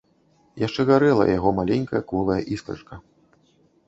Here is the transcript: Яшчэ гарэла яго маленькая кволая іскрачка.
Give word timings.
Яшчэ 0.61 0.85
гарэла 0.89 1.27
яго 1.37 1.49
маленькая 1.59 2.01
кволая 2.13 2.39
іскрачка. 2.57 2.99